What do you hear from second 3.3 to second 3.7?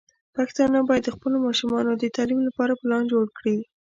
کړي.